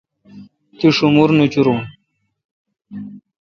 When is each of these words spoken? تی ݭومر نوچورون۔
تی 0.77 0.87
ݭومر 0.95 1.29
نوچورون۔ 1.37 1.79